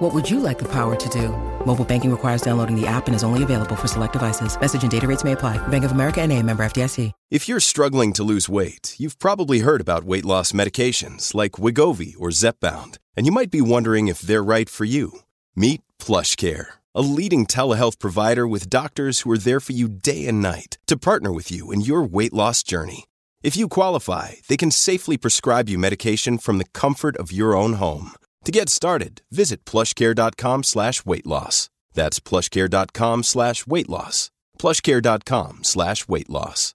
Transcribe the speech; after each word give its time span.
What 0.00 0.14
would 0.14 0.30
you 0.30 0.40
like 0.40 0.58
the 0.58 0.72
power 0.72 0.96
to 0.96 1.08
do? 1.10 1.28
Mobile 1.66 1.84
banking 1.84 2.10
requires 2.10 2.40
downloading 2.40 2.74
the 2.74 2.86
app 2.86 3.06
and 3.06 3.14
is 3.14 3.22
only 3.22 3.42
available 3.42 3.76
for 3.76 3.86
select 3.86 4.14
devices. 4.14 4.58
Message 4.58 4.80
and 4.80 4.90
data 4.90 5.06
rates 5.06 5.24
may 5.24 5.32
apply. 5.32 5.58
Bank 5.68 5.84
of 5.84 5.92
America 5.92 6.22
and 6.22 6.32
a 6.32 6.42
member 6.42 6.62
FDIC. 6.62 7.12
If 7.30 7.48
you're 7.48 7.60
struggling 7.60 8.14
to 8.14 8.24
lose 8.24 8.48
weight, 8.48 8.94
you've 8.96 9.18
probably 9.18 9.58
heard 9.58 9.82
about 9.82 10.04
weight 10.04 10.24
loss 10.24 10.52
medications 10.52 11.34
like 11.34 11.60
Wigovi 11.60 12.14
or 12.18 12.30
Zepbound, 12.30 12.96
and 13.14 13.26
you 13.26 13.32
might 13.32 13.50
be 13.50 13.60
wondering 13.60 14.08
if 14.08 14.22
they're 14.22 14.42
right 14.42 14.70
for 14.70 14.86
you. 14.86 15.20
Meet 15.54 15.82
PlushCare, 15.98 16.78
a 16.94 17.02
leading 17.02 17.44
telehealth 17.44 17.98
provider 17.98 18.48
with 18.48 18.70
doctors 18.70 19.20
who 19.20 19.30
are 19.32 19.36
there 19.36 19.60
for 19.60 19.72
you 19.72 19.86
day 19.86 20.26
and 20.26 20.40
night 20.40 20.78
to 20.86 20.96
partner 20.96 21.30
with 21.30 21.52
you 21.52 21.70
in 21.70 21.82
your 21.82 22.02
weight 22.02 22.32
loss 22.32 22.62
journey. 22.62 23.04
If 23.42 23.54
you 23.54 23.68
qualify, 23.68 24.36
they 24.48 24.56
can 24.56 24.70
safely 24.70 25.18
prescribe 25.18 25.68
you 25.68 25.78
medication 25.78 26.38
from 26.38 26.56
the 26.56 26.70
comfort 26.72 27.18
of 27.18 27.32
your 27.32 27.54
own 27.54 27.74
home. 27.74 28.12
To 28.44 28.50
get 28.52 28.68
started, 28.70 29.20
visit 29.30 29.64
plushcare.com 29.66 30.64
slash 30.64 31.04
weight 31.04 31.26
loss. 31.26 31.68
That's 31.94 32.20
plushcare.com 32.20 33.22
slash 33.22 33.66
weight 33.66 33.88
loss. 33.88 34.30
plushcare.com 34.58 35.58
slash 35.62 36.08
weight 36.08 36.30
loss. 36.30 36.74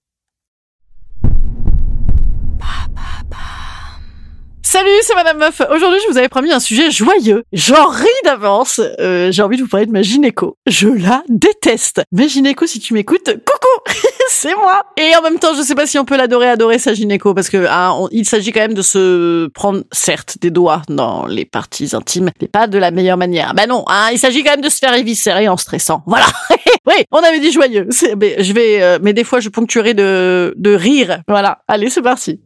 Salut, 4.61 4.89
c'est 5.03 5.15
Madame 5.15 5.37
Meuf. 5.37 5.61
Aujourd'hui, 5.71 5.99
je 6.05 6.11
vous 6.11 6.17
avais 6.17 6.27
promis 6.27 6.51
un 6.51 6.59
sujet 6.59 6.91
joyeux. 6.91 7.43
J'en 7.53 7.87
ris 7.87 8.07
d'avance. 8.25 8.81
Euh, 8.99 9.31
j'ai 9.31 9.41
envie 9.41 9.57
de 9.57 9.61
vous 9.61 9.69
parler 9.69 9.85
de 9.85 9.91
ma 9.91 10.01
gynéco. 10.01 10.57
Je 10.67 10.89
la 10.89 11.23
déteste. 11.29 12.01
Ma 12.11 12.27
gynéco, 12.27 12.67
si 12.67 12.79
tu 12.79 12.93
m'écoutes, 12.93 13.29
coucou, 13.45 13.95
c'est 14.29 14.55
moi. 14.55 14.83
Et 14.97 15.15
en 15.15 15.21
même 15.21 15.39
temps, 15.39 15.53
je 15.55 15.61
sais 15.61 15.75
pas 15.75 15.85
si 15.85 15.97
on 15.99 16.05
peut 16.05 16.17
l'adorer, 16.17 16.49
adorer 16.49 16.79
sa 16.79 16.93
gynéco, 16.93 17.33
parce 17.33 17.49
que 17.49 17.65
hein, 17.67 17.91
on- 17.97 18.07
il 18.11 18.25
s'agit 18.25 18.51
quand 18.51 18.59
même 18.61 18.73
de 18.73 18.81
se 18.81 19.47
prendre, 19.47 19.83
certes, 19.91 20.37
des 20.41 20.51
doigts 20.51 20.81
dans 20.89 21.25
les 21.25 21.45
parties 21.45 21.89
intimes, 21.93 22.29
mais 22.41 22.47
pas 22.47 22.67
de 22.67 22.77
la 22.77 22.91
meilleure 22.91 23.17
manière. 23.17 23.53
Bah 23.53 23.67
non, 23.67 23.83
hein, 23.87 24.09
il 24.11 24.19
s'agit 24.19 24.43
quand 24.43 24.51
même 24.51 24.61
de 24.61 24.69
se 24.69 24.77
faire 24.79 24.93
éviscérer 24.93 25.47
en 25.47 25.57
stressant. 25.57 26.03
Voilà. 26.15 26.25
oui, 26.87 27.03
on 27.11 27.17
avait 27.19 27.39
dit 27.39 27.51
joyeux. 27.51 27.87
Mais 28.17 28.41
je 28.43 28.53
vais, 28.53 28.81
euh, 28.81 28.99
mais 29.01 29.13
des 29.13 29.23
fois, 29.23 29.39
je 29.39 29.49
ponctuerai 29.49 29.93
de 29.93 30.53
de 30.57 30.73
rire. 30.73 31.19
Voilà. 31.27 31.59
Allez, 31.67 31.89
c'est 31.89 32.01
parti. 32.01 32.39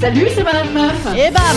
Salut, 0.00 0.26
c'est 0.34 0.42
Madame 0.44 0.72
Meuf. 0.72 1.06
Et 1.16 1.30
bam 1.30 1.56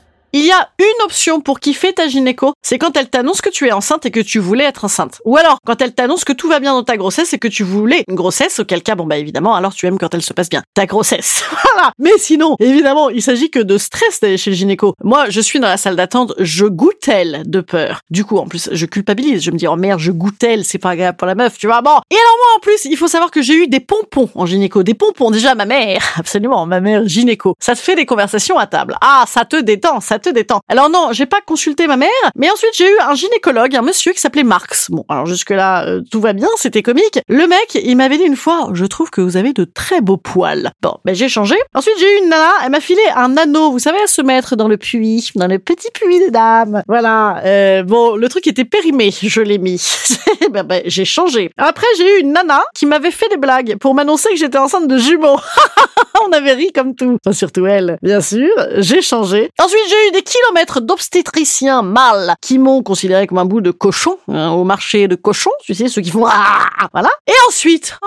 Il 0.33 0.45
y 0.45 0.51
a 0.51 0.69
une 0.79 1.03
option 1.03 1.41
pour 1.41 1.59
kiffer 1.59 1.91
ta 1.91 2.07
gynéco, 2.07 2.53
c'est 2.61 2.77
quand 2.77 2.95
elle 2.95 3.09
t'annonce 3.09 3.41
que 3.41 3.49
tu 3.49 3.67
es 3.67 3.73
enceinte 3.73 4.05
et 4.05 4.11
que 4.11 4.21
tu 4.21 4.39
voulais 4.39 4.63
être 4.63 4.85
enceinte. 4.85 5.21
Ou 5.25 5.35
alors, 5.35 5.57
quand 5.65 5.81
elle 5.81 5.93
t'annonce 5.93 6.23
que 6.23 6.31
tout 6.31 6.47
va 6.47 6.61
bien 6.61 6.71
dans 6.71 6.83
ta 6.83 6.95
grossesse 6.95 7.33
et 7.33 7.37
que 7.37 7.49
tu 7.49 7.63
voulais 7.63 8.05
une 8.07 8.15
grossesse, 8.15 8.59
auquel 8.59 8.81
cas, 8.81 8.95
bon 8.95 9.05
bah 9.05 9.17
évidemment, 9.17 9.55
alors 9.55 9.73
tu 9.73 9.87
aimes 9.87 9.97
quand 9.97 10.13
elle 10.13 10.21
se 10.21 10.31
passe 10.31 10.47
bien. 10.47 10.63
Ta 10.73 10.85
grossesse. 10.85 11.43
voilà 11.75 11.91
Mais 11.99 12.17
sinon, 12.17 12.55
évidemment, 12.59 13.09
il 13.09 13.21
s'agit 13.21 13.49
que 13.49 13.59
de 13.59 13.77
stress 13.77 14.21
d'aller 14.21 14.37
chez 14.37 14.51
le 14.51 14.55
gynéco. 14.55 14.93
Moi, 15.03 15.29
je 15.29 15.41
suis 15.41 15.59
dans 15.59 15.67
la 15.67 15.75
salle 15.75 15.97
d'attente, 15.97 16.33
je 16.39 16.65
goûtelle 16.65 17.43
de 17.45 17.59
peur. 17.59 17.99
Du 18.09 18.23
coup, 18.23 18.37
en 18.37 18.47
plus, 18.47 18.69
je 18.71 18.85
culpabilise, 18.85 19.43
je 19.43 19.51
me 19.51 19.57
dis, 19.57 19.67
oh 19.67 19.75
merde, 19.75 19.99
je 19.99 20.11
goûtelle, 20.11 20.63
c'est 20.63 20.77
pas 20.77 20.91
agréable 20.91 21.17
pour 21.17 21.27
la 21.27 21.35
meuf, 21.35 21.57
tu 21.57 21.67
vois. 21.67 21.81
Bon. 21.81 21.99
Et 22.09 22.15
alors 22.15 22.37
moi, 22.37 22.47
en 22.55 22.59
plus, 22.61 22.85
il 22.85 22.95
faut 22.95 23.09
savoir 23.09 23.31
que 23.31 23.41
j'ai 23.41 23.55
eu 23.55 23.67
des 23.67 23.81
pompons 23.81 24.29
en 24.35 24.45
gynéco. 24.45 24.81
Des 24.81 24.93
pompons, 24.93 25.29
déjà, 25.29 25.55
ma 25.55 25.65
mère, 25.65 26.01
absolument, 26.17 26.65
ma 26.65 26.79
mère 26.79 27.05
gynéco. 27.05 27.55
Ça 27.59 27.75
te 27.75 27.79
fait 27.79 27.97
des 27.97 28.05
conversations 28.05 28.57
à 28.57 28.65
table. 28.65 28.95
Ah, 29.01 29.25
ça 29.27 29.43
te 29.43 29.59
détend, 29.59 29.99
ça 29.99 30.19
te 30.21 30.29
détend. 30.29 30.61
Alors 30.69 30.89
non, 30.89 31.09
j'ai 31.11 31.25
pas 31.25 31.41
consulté 31.41 31.87
ma 31.87 31.97
mère, 31.97 32.09
mais 32.35 32.49
ensuite 32.49 32.71
j'ai 32.75 32.89
eu 32.89 32.97
un 33.01 33.15
gynécologue, 33.15 33.75
un 33.75 33.81
monsieur 33.81 34.13
qui 34.13 34.19
s'appelait 34.19 34.43
Marx. 34.43 34.89
Bon, 34.89 35.05
alors 35.09 35.25
jusque-là, 35.25 35.85
euh, 35.87 36.01
tout 36.09 36.21
va 36.21 36.33
bien, 36.33 36.47
c'était 36.57 36.81
comique. 36.81 37.19
Le 37.27 37.47
mec, 37.47 37.75
il 37.83 37.95
m'avait 37.95 38.17
dit 38.17 38.23
une 38.23 38.35
fois, 38.35 38.69
je 38.73 38.85
trouve 38.85 39.09
que 39.09 39.21
vous 39.21 39.37
avez 39.37 39.53
de 39.53 39.65
très 39.65 40.01
beaux 40.01 40.17
poils. 40.17 40.71
Bon, 40.81 40.97
ben 41.05 41.15
j'ai 41.15 41.29
changé. 41.29 41.55
Ensuite, 41.73 41.95
j'ai 41.99 42.15
eu 42.15 42.23
une 42.23 42.29
nana, 42.29 42.51
elle 42.63 42.71
m'a 42.71 42.79
filé 42.79 43.01
un 43.15 43.35
anneau, 43.37 43.71
vous 43.71 43.79
savez, 43.79 43.99
à 44.01 44.07
se 44.07 44.21
mettre 44.21 44.55
dans 44.55 44.67
le 44.67 44.77
puits, 44.77 45.31
dans 45.35 45.47
le 45.47 45.59
petit 45.59 45.89
puits 45.93 46.19
des 46.19 46.31
dames. 46.31 46.83
Voilà. 46.87 47.41
Euh, 47.45 47.83
bon, 47.83 48.15
le 48.15 48.29
truc 48.29 48.47
était 48.47 48.65
périmé, 48.65 49.11
je 49.11 49.41
l'ai 49.41 49.57
mis. 49.57 49.81
ben, 50.51 50.63
ben, 50.63 50.81
j'ai 50.85 51.05
changé. 51.05 51.51
Après, 51.57 51.87
j'ai 51.97 52.17
eu 52.17 52.21
une 52.21 52.33
nana 52.33 52.61
qui 52.75 52.85
m'avait 52.85 53.11
fait 53.11 53.29
des 53.29 53.37
blagues 53.37 53.77
pour 53.77 53.93
m'annoncer 53.93 54.29
que 54.29 54.37
j'étais 54.37 54.57
enceinte 54.57 54.87
de 54.87 54.97
jumeaux. 54.97 55.39
On 56.27 56.31
avait 56.31 56.53
ri 56.53 56.71
comme 56.71 56.95
tout. 56.95 57.17
Enfin, 57.25 57.33
surtout 57.33 57.65
elle, 57.65 57.97
bien 58.01 58.21
sûr. 58.21 58.49
J'ai 58.77 59.01
changé. 59.01 59.49
Ensuite, 59.59 59.81
j'ai 59.89 60.09
eu 60.09 60.10
des 60.11 60.21
kilomètres 60.23 60.81
d'obstétriciens 60.81 61.81
mâles 61.81 62.35
qui 62.41 62.57
m'ont 62.59 62.83
considéré 62.83 63.27
comme 63.27 63.37
un 63.37 63.45
bout 63.45 63.61
de 63.61 63.71
cochon 63.71 64.17
hein, 64.27 64.51
au 64.51 64.63
marché 64.63 65.07
de 65.07 65.15
cochons. 65.15 65.51
Tu 65.63 65.73
sais, 65.73 65.87
ceux 65.87 66.01
qui 66.01 66.11
font 66.11 66.25
ah, 66.25 66.67
voilà. 66.93 67.09
Et 67.27 67.33
ensuite, 67.47 67.97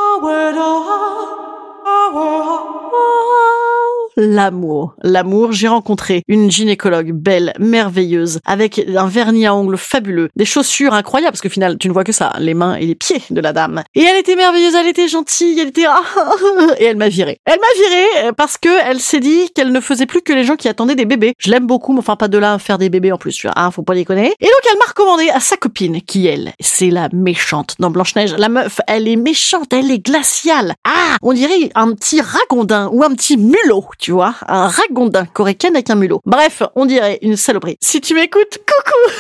L'amour. 4.17 4.95
L'amour, 5.03 5.53
j'ai 5.53 5.69
rencontré 5.69 6.23
une 6.29 6.51
gynécologue 6.51 7.13
belle, 7.13 7.53
merveilleuse, 7.59 8.41
avec 8.45 8.81
un 8.95 9.09
vernis 9.09 9.47
à 9.47 9.55
ongles 9.55 9.77
fabuleux, 9.77 10.29
des 10.37 10.45
chaussures 10.45 10.95
incroyables, 10.95 11.33
parce 11.33 11.41
que 11.41 11.49
final, 11.49 11.79
tu 11.79 11.89
ne 11.89 11.93
vois 11.93 12.05
que 12.05 12.13
ça, 12.13 12.33
les 12.39 12.55
mains 12.55 12.77
et 12.77 12.87
les 12.87 12.95
pieds 12.95 13.23
de 13.31 13.41
la 13.41 13.53
dame. 13.53 13.83
Et 13.95 14.03
elle 14.03 14.19
était 14.19 14.37
merveilleuse, 14.37 14.75
elle 14.75 14.87
était 14.87 15.09
gentille, 15.09 15.59
elle 15.59 15.69
était... 15.69 15.85
et 16.79 16.85
elle 16.85 16.97
m'a 16.97 17.09
virée. 17.09 17.41
Elle 17.45 17.59
m'a 17.59 17.89
virée 17.89 18.29
euh, 18.29 18.33
parce 18.33 18.57
que 18.57 18.69
elle 18.85 19.01
s'est 19.01 19.21
dit 19.21 19.51
qu'elle 19.55 19.73
ne 19.73 19.81
faisait 19.81 20.07
plus 20.07 20.23
que 20.23 20.33
les 20.33 20.45
gens 20.45 20.57
qui 20.57 20.69
attendaient 20.69 20.95
des 20.95 21.07
bébés. 21.07 21.35
Je 21.39 21.51
l'aime 21.51 21.67
beaucoup, 21.67 21.93
mais 21.93 21.99
enfin 21.99 22.17
pas 22.17 22.29
de 22.29 22.39
là 22.39 22.55
à 22.55 22.59
faire 22.59 22.79
des 22.79 22.91
bébés 22.91 23.13
en 23.13 23.19
plus, 23.19 23.35
tu 23.35 23.47
vois, 23.47 23.55
hein, 23.57 23.71
faut 23.71 23.83
pas 23.83 23.95
déconner. 23.95 24.33
Et 24.41 24.45
donc 24.45 24.61
elle 24.71 24.79
m'a 24.79 24.87
recommandé 24.87 25.29
à 25.31 25.41
sa 25.41 25.57
copine, 25.57 26.01
qui 26.03 26.27
elle, 26.27 26.53
c'est 26.61 26.91
la 26.91 27.09
méchante 27.13 27.75
dans 27.79 27.91
Blanche-Neige. 27.91 28.35
La 28.39 28.49
meuf, 28.49 28.81
elle 28.87 29.09
est 29.09 29.17
méchante, 29.17 29.73
elle 29.73 29.91
est 29.91 29.99
glaciale. 29.99 30.75
Ah, 30.85 31.17
on 31.23 31.33
dirait 31.33 31.71
un 31.75 31.93
petit 31.93 32.21
ragondin 32.21 32.89
ou 32.93 33.03
un 33.03 33.11
petit 33.11 33.37
mulot, 33.37 33.87
tu 34.05 34.13
vois, 34.13 34.35
un 34.49 34.69
ragondin 34.69 35.25
coréen 35.25 35.71
avec 35.71 35.89
un 35.89 35.95
mulot. 35.95 36.21
Bref, 36.27 36.63
on 36.75 36.85
dirait 36.85 37.19
une 37.23 37.39
saloperie. 37.39 37.79
Si 37.81 38.03
tu 38.03 38.13
m'écoutes, 38.15 38.59
coucou 38.59 39.15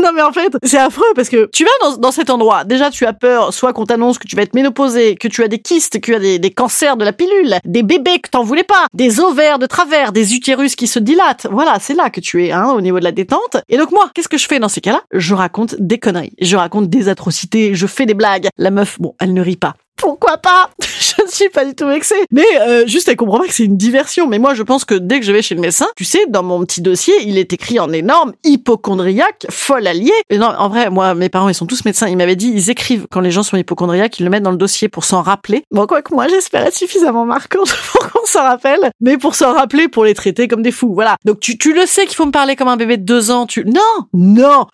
Non 0.02 0.12
mais 0.14 0.22
en 0.22 0.32
fait, 0.32 0.50
c'est 0.62 0.78
affreux 0.78 1.12
parce 1.14 1.28
que 1.28 1.50
tu 1.52 1.62
vas 1.64 1.70
dans, 1.82 1.98
dans 1.98 2.10
cet 2.10 2.30
endroit, 2.30 2.64
déjà 2.64 2.88
tu 2.88 3.04
as 3.04 3.12
peur, 3.12 3.52
soit 3.52 3.74
qu'on 3.74 3.84
t'annonce 3.84 4.18
que 4.18 4.26
tu 4.26 4.34
vas 4.34 4.40
être 4.40 4.54
ménopausée, 4.54 5.16
que 5.16 5.28
tu 5.28 5.42
as 5.42 5.48
des 5.48 5.58
kystes, 5.58 6.00
que 6.00 6.06
tu 6.06 6.14
as 6.14 6.18
des, 6.20 6.38
des 6.38 6.50
cancers 6.50 6.96
de 6.96 7.04
la 7.04 7.12
pilule, 7.12 7.56
des 7.66 7.82
bébés 7.82 8.18
que 8.18 8.30
t'en 8.30 8.44
voulais 8.44 8.64
pas, 8.64 8.86
des 8.94 9.20
ovaires 9.20 9.58
de 9.58 9.66
travers, 9.66 10.10
des 10.10 10.34
utérus 10.34 10.74
qui 10.74 10.86
se 10.86 10.98
dilatent. 10.98 11.46
Voilà, 11.50 11.76
c'est 11.78 11.94
là 11.94 12.08
que 12.08 12.20
tu 12.20 12.46
es, 12.46 12.50
hein, 12.50 12.70
au 12.70 12.80
niveau 12.80 13.00
de 13.00 13.04
la 13.04 13.12
détente. 13.12 13.58
Et 13.68 13.76
donc 13.76 13.90
moi, 13.90 14.08
qu'est-ce 14.14 14.28
que 14.28 14.38
je 14.38 14.46
fais 14.46 14.58
dans 14.58 14.70
ces 14.70 14.80
cas-là? 14.80 15.02
Je 15.12 15.34
raconte 15.34 15.74
des 15.78 15.98
conneries, 15.98 16.32
je 16.40 16.56
raconte 16.56 16.88
des 16.88 17.10
atrocités, 17.10 17.74
je 17.74 17.86
fais 17.86 18.06
des 18.06 18.14
blagues. 18.14 18.48
La 18.56 18.70
meuf, 18.70 18.98
bon, 18.98 19.14
elle 19.20 19.34
ne 19.34 19.42
rit 19.42 19.56
pas. 19.56 19.74
Pourquoi 19.96 20.38
pas 20.38 20.70
Je 20.80 21.22
ne 21.22 21.28
suis 21.28 21.48
pas 21.48 21.64
du 21.64 21.74
tout 21.74 21.86
vexée. 21.86 22.26
Mais 22.30 22.46
euh, 22.60 22.86
juste, 22.86 23.08
elle 23.08 23.16
comprend 23.16 23.38
pas 23.38 23.46
que 23.46 23.52
c'est 23.52 23.64
une 23.64 23.76
diversion. 23.76 24.26
Mais 24.26 24.38
moi, 24.38 24.54
je 24.54 24.62
pense 24.62 24.84
que 24.84 24.94
dès 24.94 25.20
que 25.20 25.26
je 25.26 25.32
vais 25.32 25.42
chez 25.42 25.54
le 25.54 25.60
médecin, 25.60 25.86
tu 25.96 26.04
sais, 26.04 26.26
dans 26.28 26.42
mon 26.42 26.64
petit 26.64 26.82
dossier, 26.82 27.14
il 27.22 27.38
est 27.38 27.52
écrit 27.52 27.78
en 27.78 27.92
énorme 27.92 28.32
hypochondriaque, 28.44 29.46
folle 29.50 29.86
alliée. 29.86 30.12
Et 30.30 30.38
non, 30.38 30.46
en 30.46 30.68
vrai, 30.68 30.90
moi, 30.90 31.14
mes 31.14 31.28
parents, 31.28 31.48
ils 31.48 31.54
sont 31.54 31.66
tous 31.66 31.84
médecins. 31.84 32.08
Ils 32.08 32.16
m'avaient 32.16 32.36
dit, 32.36 32.50
ils 32.54 32.70
écrivent 32.70 33.06
quand 33.10 33.20
les 33.20 33.30
gens 33.30 33.42
sont 33.42 33.56
hypochondriaques, 33.56 34.18
ils 34.18 34.24
le 34.24 34.30
mettent 34.30 34.42
dans 34.42 34.50
le 34.50 34.56
dossier 34.56 34.88
pour 34.88 35.04
s'en 35.04 35.22
rappeler. 35.22 35.64
Bon, 35.70 35.86
quoi 35.86 36.02
que 36.02 36.14
moi, 36.14 36.28
j'espère 36.28 36.66
être 36.66 36.74
suffisamment 36.74 37.24
marquante 37.24 37.74
pour 37.92 38.10
qu'on 38.10 38.26
s'en 38.26 38.42
rappelle, 38.42 38.90
mais 39.00 39.18
pour 39.18 39.34
s'en 39.34 39.52
rappeler, 39.52 39.88
pour 39.88 40.04
les 40.04 40.14
traiter 40.14 40.48
comme 40.48 40.62
des 40.62 40.72
fous. 40.72 40.94
Voilà. 40.94 41.16
Donc 41.24 41.40
tu, 41.40 41.58
tu 41.58 41.72
le 41.72 41.86
sais 41.86 42.06
qu'il 42.06 42.16
faut 42.16 42.26
me 42.26 42.32
parler 42.32 42.56
comme 42.56 42.68
un 42.68 42.76
bébé 42.76 42.96
de 42.96 43.04
deux 43.04 43.30
ans. 43.30 43.46
Tu 43.46 43.64
non, 43.64 44.06
non. 44.12 44.66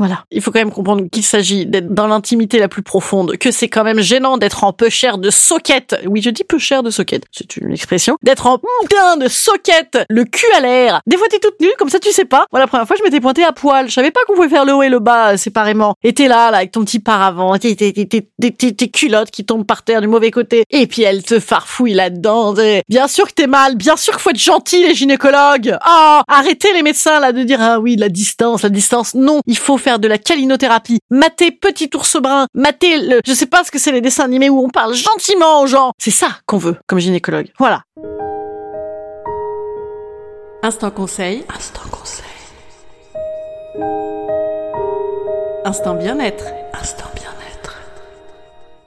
Voilà. 0.00 0.24
Il 0.30 0.40
faut 0.40 0.50
quand 0.50 0.58
même 0.60 0.72
comprendre 0.72 1.04
qu'il 1.12 1.22
s'agit 1.22 1.66
d'être 1.66 1.92
dans 1.94 2.06
l'intimité 2.06 2.58
la 2.58 2.68
plus 2.68 2.82
profonde, 2.82 3.36
que 3.36 3.50
c'est 3.50 3.68
quand 3.68 3.84
même 3.84 4.00
gênant 4.00 4.38
d'être 4.38 4.64
en 4.64 4.72
peu 4.72 4.88
cher 4.88 5.18
de 5.18 5.28
soquette. 5.30 5.94
Oui, 6.06 6.22
je 6.22 6.30
dis 6.30 6.42
peu 6.42 6.58
cher 6.58 6.82
de 6.82 6.88
soquette. 6.90 7.24
C'est 7.30 7.58
une 7.58 7.70
expression. 7.70 8.16
D'être 8.22 8.46
en 8.46 8.58
putain 8.82 9.18
de 9.18 9.28
soquette, 9.28 9.98
le 10.08 10.24
cul 10.24 10.46
à 10.56 10.60
l'air. 10.60 11.00
Des 11.06 11.18
fois, 11.18 11.26
t'es 11.28 11.38
toute 11.38 11.60
nue, 11.60 11.68
comme 11.78 11.90
ça, 11.90 11.98
tu 11.98 12.10
sais 12.12 12.24
pas. 12.24 12.46
Moi, 12.50 12.60
la 12.60 12.66
première 12.66 12.86
fois, 12.86 12.96
je 12.98 13.02
m'étais 13.04 13.20
pointée 13.20 13.44
à 13.44 13.52
poil. 13.52 13.88
Je 13.88 13.92
savais 13.92 14.10
pas 14.10 14.20
qu'on 14.26 14.34
pouvait 14.34 14.48
faire 14.48 14.64
le 14.64 14.72
haut 14.74 14.82
et 14.82 14.88
le 14.88 15.00
bas 15.00 15.36
séparément. 15.36 15.94
Et 16.02 16.14
t'es 16.14 16.28
là, 16.28 16.50
là, 16.50 16.56
avec 16.58 16.72
ton 16.72 16.82
petit 16.82 16.98
paravent, 16.98 17.58
tes, 17.58 17.76
tes, 17.76 17.92
tes, 17.92 18.08
tes, 18.08 18.26
tes- 18.40 18.52
tes- 18.52 18.74
tes 18.74 18.88
culottes 18.88 19.30
qui 19.30 19.44
tombent 19.44 19.66
par 19.66 19.82
terre 19.82 20.00
du 20.00 20.08
mauvais 20.08 20.30
côté. 20.30 20.64
Et 20.70 20.86
puis, 20.86 21.02
elle 21.02 21.22
te 21.22 21.38
farfouille 21.38 21.92
là-dedans. 21.92 22.54
Bien 22.88 23.06
sûr 23.06 23.26
que 23.26 23.32
t'es 23.34 23.46
mal. 23.46 23.76
Bien 23.76 23.96
sûr 23.98 24.14
qu'il 24.14 24.22
faut 24.22 24.30
être 24.30 24.40
gentil, 24.40 24.82
les 24.86 24.94
gynécologues. 24.94 25.76
Ah, 25.82 26.22
arrêtez 26.26 26.72
les 26.72 26.82
médecins, 26.82 27.20
là, 27.20 27.32
de 27.32 27.42
dire, 27.42 27.58
ah 27.60 27.78
oui, 27.80 27.96
la 27.96 28.08
distance, 28.08 28.62
la 28.62 28.70
distance. 28.70 29.14
Non, 29.14 29.40
il 29.46 29.58
faut 29.58 29.76
faire 29.76 29.89
faire 29.90 29.98
de 29.98 30.06
la 30.08 30.18
calinothérapie, 30.18 31.00
mater 31.10 31.50
Petit 31.50 31.90
ours 31.94 32.16
brun, 32.20 32.46
mater 32.54 32.98
le, 32.98 33.20
je 33.26 33.32
sais 33.32 33.46
pas 33.46 33.64
ce 33.64 33.72
que 33.72 33.78
c'est 33.78 33.90
les 33.90 34.00
dessins 34.00 34.24
animés 34.24 34.48
où 34.48 34.60
on 34.64 34.68
parle 34.68 34.94
gentiment 34.94 35.62
aux 35.62 35.66
gens. 35.66 35.90
C'est 35.98 36.12
ça 36.12 36.28
qu'on 36.46 36.58
veut 36.58 36.76
comme 36.86 37.00
gynécologue. 37.00 37.48
Voilà. 37.58 37.82
Instant 40.62 40.90
conseil. 40.92 41.44
Instant 41.54 41.88
conseil. 41.90 42.24
Instant 45.64 45.94
bien-être. 45.94 46.44
Instant 46.44 46.44
bien-être. 46.44 46.59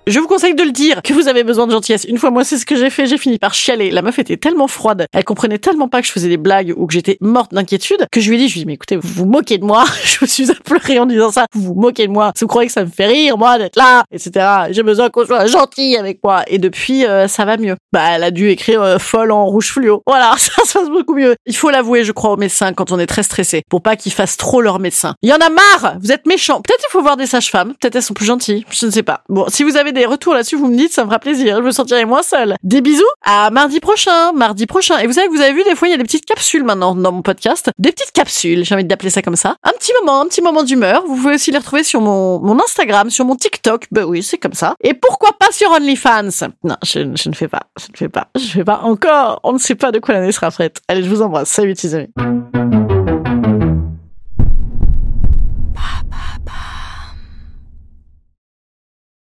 Je 0.06 0.20
vous 0.20 0.28
conseille 0.28 0.54
de 0.54 0.64
le 0.64 0.72
dire 0.72 1.02
que 1.02 1.14
vous 1.14 1.30
avez 1.30 1.46
besoin 1.46 1.66
de 1.66 1.72
gentillesse. 1.72 2.04
Une 2.04 2.18
fois, 2.18 2.30
moi, 2.30 2.44
c'est 2.44 2.58
ce 2.58 2.66
que 2.66 2.76
j'ai 2.76 2.90
fait. 2.90 3.06
J'ai 3.06 3.18
fini 3.18 3.40
par 3.40 3.54
chialer. 3.54 3.90
La 3.90 4.02
meuf 4.02 4.20
était 4.20 4.36
tellement 4.36 4.68
froide. 4.68 5.08
Elle 5.14 5.24
comprenait 5.24 5.60
tellement 5.60 5.88
pas 5.88 6.02
que 6.02 6.08
je 6.08 6.12
faisais 6.12 6.28
des 6.28 6.36
blagues 6.36 6.74
ou 6.76 6.88
que 6.88 6.94
j'étais 6.94 7.18
morte 7.22 7.54
d'inquiétude 7.54 8.06
que 8.12 8.20
je 8.20 8.30
lui 8.30 8.36
ai 8.36 8.40
dit, 8.40 8.50
je 8.50 8.56
lui 8.56 8.60
ai 8.60 8.64
dit, 8.64 8.68
mais 8.68 8.74
écoutez, 8.74 8.98
vous 8.98 9.08
vous 9.08 9.26
moquez 9.26 9.58
de 9.58 9.64
moi. 9.64 9.86
je 10.04 10.18
me 10.22 10.28
suis 10.28 10.52
à 10.52 10.56
pleurer 10.56 11.00
en 11.00 11.06
disant 11.06 11.32
ça. 11.32 11.46
Vous 11.54 11.62
vous 11.62 11.74
moquez 11.74 12.08
de 12.08 12.12
moi. 12.12 12.34
Vous 12.38 12.48
croyez 12.48 12.68
que 12.68 12.74
ça 12.74 12.84
me 12.84 12.90
fait 12.90 13.06
rire, 13.06 13.38
moi, 13.38 13.58
d'être 13.58 13.78
là, 13.78 14.04
etc. 14.12 14.46
J'ai 14.72 14.84
besoin 14.84 15.10
qu'on 15.10 15.26
soit 15.26 15.46
gentil 15.46 15.96
avec 15.96 16.20
moi. 16.22 16.44
Et 16.48 16.58
depuis, 16.58 17.06
euh, 17.06 17.30
ça 17.30 17.46
va 17.46 17.56
mieux. 17.56 17.78
Bah, 17.94 18.04
elle 18.12 18.24
a 18.24 18.32
dû 18.32 18.50
écrire 18.50 18.82
euh, 18.82 18.98
folle 18.98 19.32
en 19.32 19.46
rouge 19.46 19.72
fluo. 19.72 20.02
Voilà, 20.14 20.36
ça 20.38 20.64
se 20.66 20.74
passe 20.74 20.90
beaucoup 20.90 21.16
mieux. 21.16 21.36
Il 21.46 21.56
faut 21.56 21.70
l'avouer, 21.70 22.04
je 22.04 22.12
crois, 22.12 22.32
aux 22.32 22.38
médecins 22.38 22.74
quand 22.74 22.92
on 22.92 23.00
est 23.00 23.08
très 23.08 23.24
stressé 23.24 23.64
pour 23.70 23.82
pas 23.82 23.96
qu'ils 23.96 24.12
fassent 24.12 24.38
trop 24.38 24.62
leur 24.62 24.80
médecin. 24.80 25.16
Il 25.24 25.30
y 25.30 25.34
en 25.34 25.38
a 25.38 25.50
marre. 25.50 25.96
Vous 26.02 26.12
êtes 26.12 26.28
méchants. 26.28 26.62
Peut-être 26.62 26.84
il 26.88 26.92
faut 26.92 27.02
voir 27.02 27.18
des 27.18 27.26
sages-femmes. 27.26 27.74
Peut-être 27.80 27.96
elles 27.96 28.04
sont 28.04 28.14
plus 28.14 28.26
gentilles. 28.26 28.66
Je 28.70 28.86
ne 28.86 28.92
sais 28.92 29.02
pas. 29.02 29.24
Bon, 29.30 29.46
si 29.48 29.64
vous 29.64 29.78
avez 29.78 29.93
des 29.94 30.06
retours 30.06 30.34
là-dessus, 30.34 30.56
vous 30.56 30.68
me 30.68 30.76
dites, 30.76 30.92
ça 30.92 31.04
me 31.04 31.08
fera 31.08 31.20
plaisir. 31.20 31.58
Je 31.58 31.62
me 31.62 31.72
sentirai 31.72 32.06
moins 32.06 32.24
seule. 32.24 32.56
Des 32.64 32.82
bisous. 32.82 33.04
À 33.24 33.50
mardi 33.50 33.80
prochain. 33.80 34.34
Mardi 34.34 34.66
prochain. 34.66 34.98
Et 35.00 35.08
vous 35.08 35.14
savez 35.14 35.28
vous 35.28 35.42
avez 35.42 35.54
vu, 35.54 35.64
des 35.64 35.76
fois, 35.76 35.88
il 35.88 35.92
y 35.92 35.94
a 35.94 35.98
des 35.98 36.04
petites 36.04 36.26
capsules 36.26 36.64
maintenant 36.64 36.96
dans 36.96 37.12
mon 37.12 37.22
podcast. 37.22 37.72
Des 37.80 37.92
petites 37.92 38.12
capsules. 38.12 38.66
J'ai 38.66 38.76
envie 38.76 38.84
d'appeler 38.86 39.10
ça 39.10 39.22
comme 39.22 39.36
ça. 39.36 39.56
Un 39.64 39.72
petit 39.72 39.92
moment, 40.02 40.22
un 40.22 40.26
petit 40.26 40.42
moment 40.42 40.64
d'humeur. 40.64 41.04
Vous 41.08 41.16
pouvez 41.16 41.36
aussi 41.36 41.52
les 41.52 41.58
retrouver 41.58 41.84
sur 41.84 42.02
mon, 42.02 42.40
mon 42.40 42.60
Instagram, 42.62 43.10
sur 43.10 43.26
mon 43.26 43.36
TikTok. 43.36 43.88
Bah 43.92 44.06
oui, 44.06 44.24
c'est 44.24 44.38
comme 44.38 44.54
ça. 44.54 44.76
Et 44.82 44.94
pourquoi 44.94 45.32
pas 45.40 45.52
sur 45.52 45.72
OnlyFans? 45.72 46.48
Non, 46.64 46.76
je, 46.84 47.00
je 47.16 47.30
ne 47.30 47.36
fais 47.36 47.48
pas. 47.48 47.62
Je 47.80 47.92
ne 47.92 47.98
fais 47.98 48.10
pas. 48.10 48.28
Je 48.36 48.44
ne 48.44 48.50
fais 48.50 48.64
pas 48.64 48.82
encore. 48.84 49.40
On 49.44 49.54
ne 49.54 49.60
sait 49.60 49.76
pas 49.76 49.92
de 49.92 50.00
quoi 50.00 50.16
l'année 50.16 50.32
sera 50.32 50.52
faite. 50.52 50.82
Allez, 50.88 51.04
je 51.04 51.10
vous 51.10 51.22
embrasse. 51.22 51.50
Salut, 51.50 51.74
petits 51.74 51.96
amis. 51.96 52.10